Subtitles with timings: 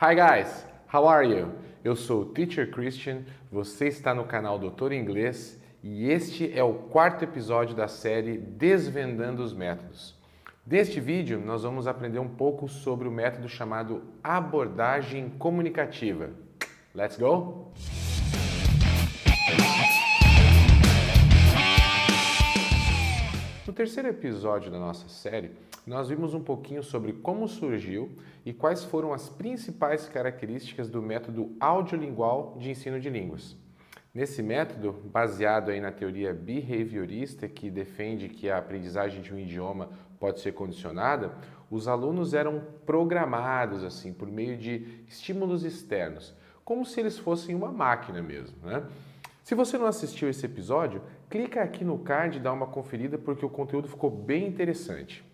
[0.00, 1.50] Hi guys, how are you?
[1.82, 6.72] Eu sou o Teacher Christian, você está no canal Doutor Inglês e este é o
[6.72, 10.14] quarto episódio da série Desvendando os Métodos.
[10.64, 16.30] Neste vídeo, nós vamos aprender um pouco sobre o método chamado abordagem comunicativa.
[16.94, 17.72] Let's go?
[23.66, 25.50] No terceiro episódio da nossa série,
[25.88, 28.10] nós vimos um pouquinho sobre como surgiu
[28.44, 33.56] e quais foram as principais características do método audiolingual de ensino de línguas.
[34.12, 39.88] Nesse método, baseado aí na teoria behaviorista, que defende que a aprendizagem de um idioma
[40.20, 41.32] pode ser condicionada,
[41.70, 46.34] os alunos eram programados assim por meio de estímulos externos,
[46.64, 48.84] como se eles fossem uma máquina mesmo, né?
[49.42, 53.46] Se você não assistiu esse episódio, clica aqui no card e dá uma conferida porque
[53.46, 55.26] o conteúdo ficou bem interessante.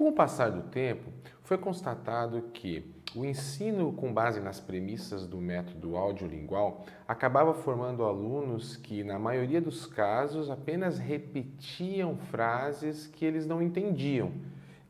[0.00, 5.36] Com o passar do tempo, foi constatado que o ensino com base nas premissas do
[5.36, 13.44] método audiolingual acabava formando alunos que, na maioria dos casos, apenas repetiam frases que eles
[13.44, 14.32] não entendiam,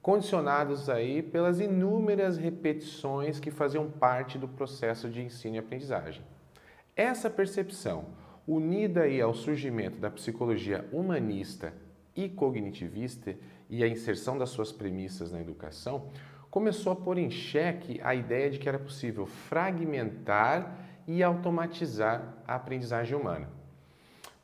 [0.00, 6.22] condicionados aí pelas inúmeras repetições que faziam parte do processo de ensino e aprendizagem.
[6.94, 8.04] Essa percepção
[8.46, 11.72] unida aí ao surgimento da psicologia humanista
[12.16, 13.34] e cognitivista
[13.68, 16.08] e a inserção das suas premissas na educação,
[16.50, 22.56] começou a pôr em xeque a ideia de que era possível fragmentar e automatizar a
[22.56, 23.48] aprendizagem humana.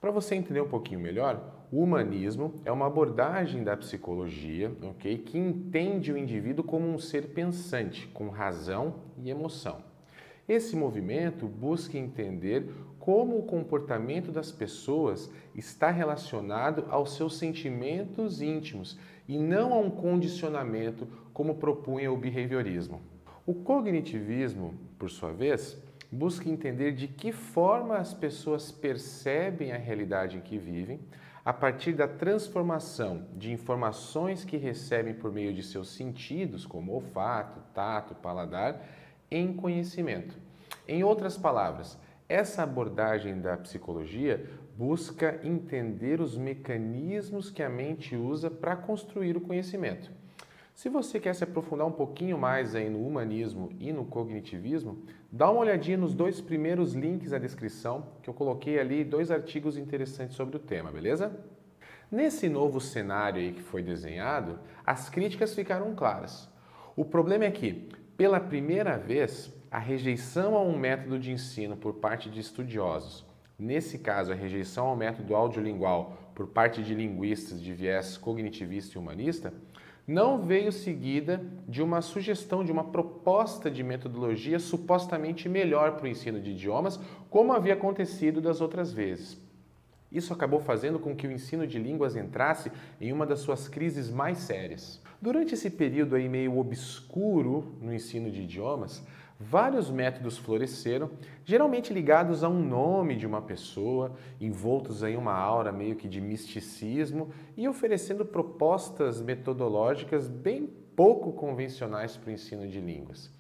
[0.01, 5.37] Para você entender um pouquinho melhor, o humanismo é uma abordagem da psicologia okay, que
[5.37, 9.83] entende o indivíduo como um ser pensante, com razão e emoção.
[10.49, 12.73] Esse movimento busca entender
[13.07, 19.89] como o comportamento das pessoas está relacionado aos seus sentimentos íntimos e não a um
[19.89, 23.01] condicionamento como propunha o behaviorismo.
[23.47, 30.39] O cognitivismo, por sua vez, busca entender de que forma as pessoas percebem a realidade
[30.39, 30.99] em que vivem
[31.45, 37.61] a partir da transformação de informações que recebem por meio de seus sentidos, como olfato,
[37.73, 38.85] tato, paladar,
[39.31, 40.35] em conhecimento.
[40.89, 41.97] Em outras palavras,
[42.29, 44.45] essa abordagem da psicologia
[44.77, 50.11] busca entender os mecanismos que a mente usa para construir o conhecimento.
[50.75, 55.51] Se você quer se aprofundar um pouquinho mais aí no humanismo e no cognitivismo, dá
[55.51, 60.37] uma olhadinha nos dois primeiros links da descrição, que eu coloquei ali dois artigos interessantes
[60.37, 61.35] sobre o tema, beleza?
[62.11, 66.47] Nesse novo cenário aí que foi desenhado, as críticas ficaram claras.
[66.95, 71.93] O problema é que, pela primeira vez, a rejeição a um método de ensino por
[71.97, 73.27] parte de estudiosos,
[73.59, 78.99] nesse caso a rejeição ao método audiolingual por parte de linguistas de viés cognitivista e
[78.99, 79.53] humanista,
[80.09, 86.09] não veio seguida de uma sugestão, de uma proposta de metodologia supostamente melhor para o
[86.09, 86.99] ensino de idiomas,
[87.29, 89.39] como havia acontecido das outras vezes.
[90.11, 94.09] Isso acabou fazendo com que o ensino de línguas entrasse em uma das suas crises
[94.09, 95.03] mais sérias.
[95.21, 99.05] Durante esse período aí meio obscuro no ensino de idiomas,
[99.39, 101.11] Vários métodos floresceram,
[101.45, 106.23] geralmente ligados a um nome de uma pessoa, envoltos em uma aura meio que de
[106.23, 110.67] misticismo e oferecendo propostas metodológicas bem
[110.97, 113.31] pouco convencionais para o ensino de línguas.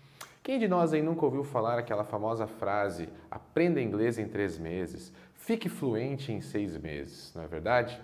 [0.42, 5.12] Quem de nós aí nunca ouviu falar aquela famosa frase: aprenda inglês em três meses,
[5.34, 7.98] fique fluente em seis meses, não é verdade?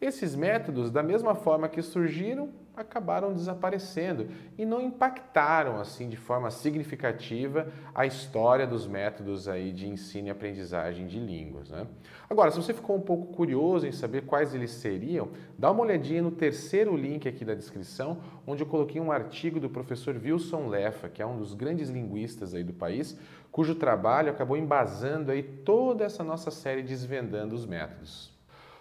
[0.00, 4.28] Esses métodos, da mesma forma que surgiram, acabaram desaparecendo
[4.58, 10.30] e não impactaram assim de forma significativa a história dos métodos aí de ensino e
[10.30, 11.70] aprendizagem de línguas.
[11.70, 11.86] Né?
[12.28, 16.20] Agora, se você ficou um pouco curioso em saber quais eles seriam, dá uma olhadinha
[16.20, 21.08] no terceiro link aqui da descrição, onde eu coloquei um artigo do professor Wilson Leffa,
[21.08, 23.18] que é um dos grandes linguistas aí do país,
[23.50, 28.30] cujo trabalho acabou embasando aí toda essa nossa série desvendando os métodos.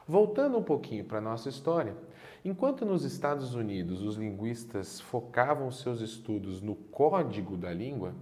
[0.07, 1.95] Voltando um pouquinho para a nossa história,
[2.45, 8.13] enquanto nos Estados Unidos os linguistas focavam seus estudos no código da língua,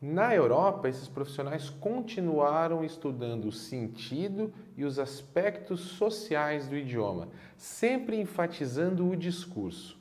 [0.00, 8.20] na Europa esses profissionais continuaram estudando o sentido e os aspectos sociais do idioma, sempre
[8.20, 9.98] enfatizando o discurso.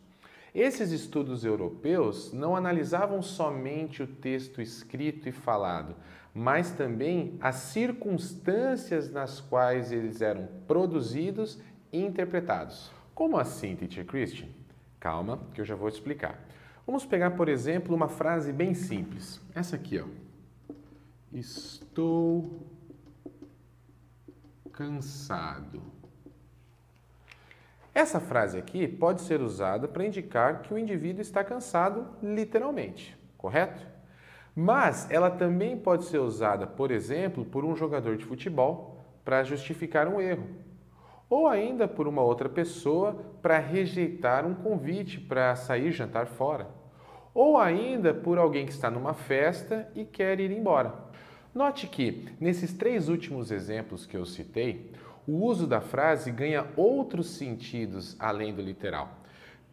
[0.53, 5.95] Esses estudos europeus não analisavam somente o texto escrito e falado,
[6.33, 11.59] mas também as circunstâncias nas quais eles eram produzidos
[11.91, 12.94] e interpretados.
[13.15, 14.49] Como assim, Teacher Christian?
[14.99, 16.37] Calma, que eu já vou explicar.
[16.85, 19.41] Vamos pegar, por exemplo, uma frase bem simples.
[19.55, 20.05] Essa aqui, ó.
[21.31, 22.61] Estou
[24.73, 25.81] cansado.
[27.93, 33.81] Essa frase aqui pode ser usada para indicar que o indivíduo está cansado literalmente, correto?
[34.53, 40.09] Mas ela também pode ser usada, por exemplo, por um jogador de futebol para justificar
[40.09, 40.47] um erro,
[41.29, 46.67] ou ainda por uma outra pessoa para rejeitar um convite para sair jantar fora,
[47.33, 50.93] ou ainda por alguém que está numa festa e quer ir embora.
[51.53, 54.91] Note que, nesses três últimos exemplos que eu citei,
[55.27, 59.25] o uso da frase ganha outros sentidos além do literal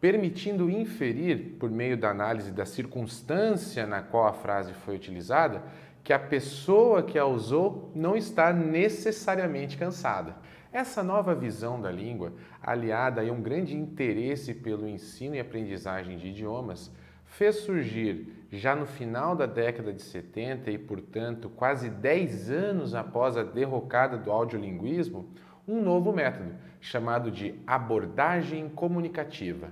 [0.03, 5.63] permitindo inferir, por meio da análise da circunstância na qual a frase foi utilizada,
[6.03, 10.35] que a pessoa que a usou não está necessariamente cansada.
[10.73, 16.29] Essa nova visão da língua, aliada a um grande interesse pelo ensino e aprendizagem de
[16.29, 16.91] idiomas,
[17.25, 23.37] fez surgir, já no final da década de 70 e, portanto, quase 10 anos após
[23.37, 25.29] a derrocada do audiolinguismo,
[25.67, 29.69] um novo método, chamado de abordagem comunicativa.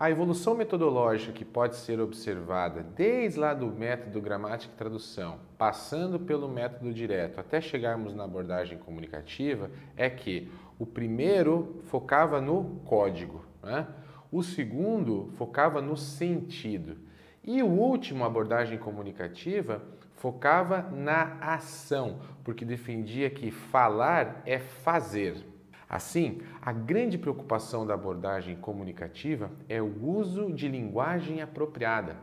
[0.00, 6.18] A evolução metodológica que pode ser observada desde lá do método gramática e tradução, passando
[6.18, 13.44] pelo método direto até chegarmos na abordagem comunicativa, é que o primeiro focava no código,
[13.62, 13.86] né?
[14.32, 16.96] o segundo focava no sentido
[17.44, 19.82] e o último, abordagem comunicativa,
[20.16, 25.49] focava na ação, porque defendia que falar é fazer.
[25.90, 32.16] Assim, a grande preocupação da abordagem comunicativa é o uso de linguagem apropriada,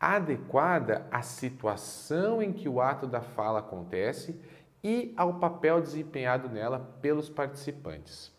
[0.00, 4.40] adequada à situação em que o ato da fala acontece
[4.82, 8.32] e ao papel desempenhado nela pelos participantes.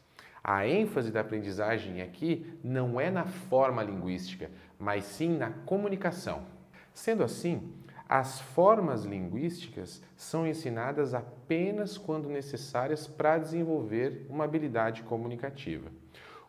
[0.44, 4.50] A ênfase da aprendizagem aqui não é na forma linguística,
[4.80, 6.42] mas sim na comunicação.
[6.92, 7.72] Sendo assim,
[8.12, 15.90] as formas linguísticas são ensinadas apenas quando necessárias para desenvolver uma habilidade comunicativa.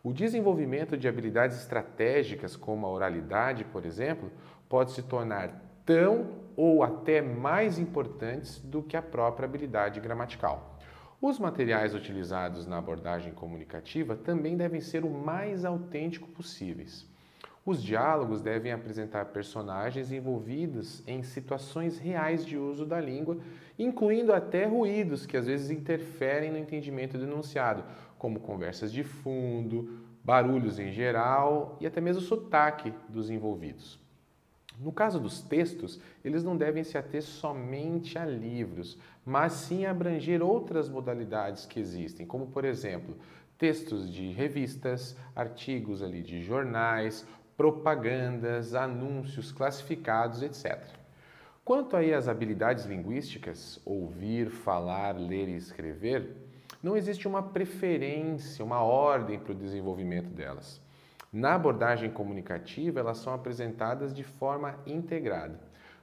[0.02, 4.28] O desenvolvimento de habilidades estratégicas, como a oralidade, por exemplo,
[4.68, 10.80] pode se tornar tão ou até mais importantes do que a própria habilidade gramatical.
[11.20, 17.08] Os materiais utilizados na abordagem comunicativa também devem ser o mais autêntico possíveis.
[17.64, 23.38] Os diálogos devem apresentar personagens envolvidos em situações reais de uso da língua,
[23.78, 27.84] incluindo até ruídos que às vezes interferem no entendimento do enunciado,
[28.18, 34.00] como conversas de fundo, barulhos em geral e até mesmo sotaque dos envolvidos.
[34.80, 40.42] No caso dos textos, eles não devem se ater somente a livros, mas sim abranger
[40.42, 43.16] outras modalidades que existem, como por exemplo,
[43.56, 47.24] textos de revistas, artigos ali de jornais,
[47.56, 50.82] propagandas, anúncios classificados, etc.
[51.64, 56.36] Quanto aí às habilidades linguísticas, ouvir, falar, ler e escrever,
[56.82, 60.80] não existe uma preferência, uma ordem para o desenvolvimento delas.
[61.32, 65.58] Na abordagem comunicativa, elas são apresentadas de forma integrada.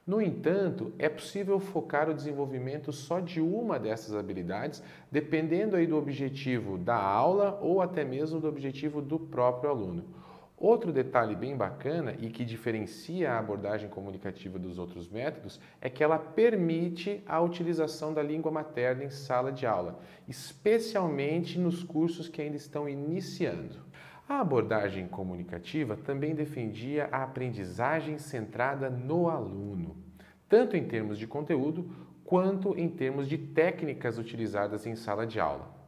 [0.08, 4.82] No entanto, é possível focar o desenvolvimento só de uma dessas habilidades,
[5.12, 10.06] dependendo aí do objetivo da aula ou até mesmo do objetivo do próprio aluno.
[10.60, 16.04] Outro detalhe bem bacana e que diferencia a abordagem comunicativa dos outros métodos é que
[16.04, 22.42] ela permite a utilização da língua materna em sala de aula, especialmente nos cursos que
[22.42, 23.80] ainda estão iniciando.
[24.28, 29.96] A abordagem comunicativa também defendia a aprendizagem centrada no aluno,
[30.50, 31.90] tanto em termos de conteúdo
[32.26, 35.79] quanto em termos de técnicas utilizadas em sala de aula.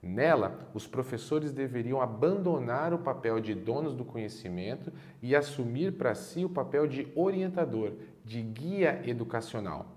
[0.00, 6.44] Nela, os professores deveriam abandonar o papel de donos do conhecimento e assumir para si
[6.44, 7.92] o papel de orientador,
[8.24, 9.96] de guia educacional.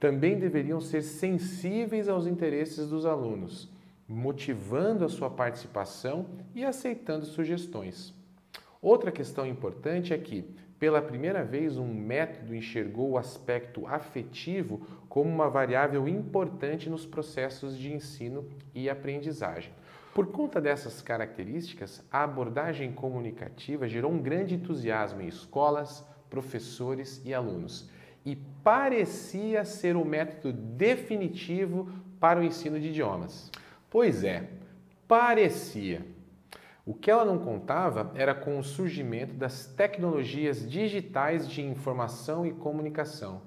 [0.00, 3.70] Também deveriam ser sensíveis aos interesses dos alunos,
[4.08, 8.14] motivando a sua participação e aceitando sugestões.
[8.82, 10.44] Outra questão importante é que,
[10.78, 17.78] pela primeira vez, um método enxergou o aspecto afetivo como uma variável importante nos processos
[17.78, 19.72] de ensino e aprendizagem.
[20.14, 27.32] Por conta dessas características, a abordagem comunicativa gerou um grande entusiasmo em escolas, professores e
[27.32, 27.90] alunos
[28.26, 33.52] e parecia ser o método definitivo para o ensino de idiomas.
[33.88, 34.48] Pois é,
[35.06, 36.04] parecia.
[36.86, 42.52] O que ela não contava era com o surgimento das tecnologias digitais de informação e
[42.52, 43.42] comunicação,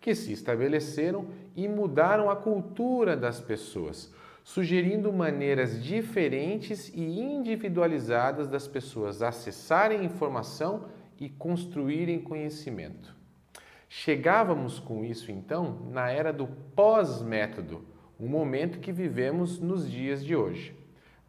[0.00, 8.66] que se estabeleceram e mudaram a cultura das pessoas, sugerindo maneiras diferentes e individualizadas das
[8.66, 13.14] pessoas acessarem informação e construírem conhecimento.
[13.88, 17.84] Chegávamos com isso então na era do pós-método,
[18.18, 20.79] um momento que vivemos nos dias de hoje.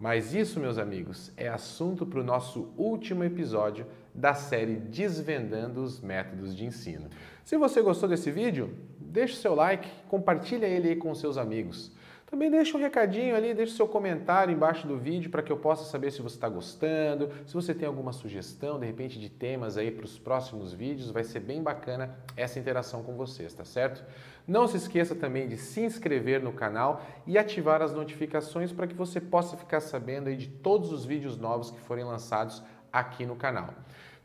[0.01, 6.01] Mas isso, meus amigos, é assunto para o nosso último episódio da série Desvendando os
[6.01, 7.08] Métodos de Ensino.
[7.46, 11.91] Se você gostou desse vídeo, deixe seu like, compartilha ele com seus amigos.
[12.31, 15.83] Também deixa um recadinho ali, deixa seu comentário embaixo do vídeo para que eu possa
[15.83, 19.91] saber se você está gostando, se você tem alguma sugestão, de repente, de temas aí
[19.91, 24.01] para os próximos vídeos, vai ser bem bacana essa interação com vocês, tá certo?
[24.47, 28.95] Não se esqueça também de se inscrever no canal e ativar as notificações para que
[28.95, 33.35] você possa ficar sabendo aí de todos os vídeos novos que forem lançados aqui no
[33.35, 33.73] canal.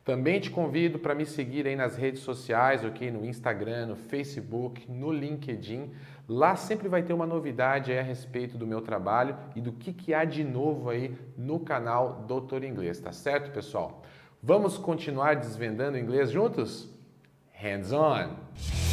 [0.06, 3.10] Também te convido para me seguir aí nas redes sociais, ok?
[3.10, 5.90] No Instagram, no Facebook, no LinkedIn.
[6.28, 10.14] Lá sempre vai ter uma novidade a respeito do meu trabalho e do que, que
[10.14, 14.04] há de novo aí no canal Doutor Inglês, tá certo, pessoal?
[14.40, 16.88] Vamos continuar desvendando inglês juntos?
[17.52, 18.85] Hands on!